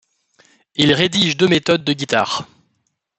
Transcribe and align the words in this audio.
Il 0.73 0.93
rédige 0.93 1.37
deux 1.37 1.47
méthodes 1.47 1.83
de 1.83 1.93
guitare. 1.93 2.47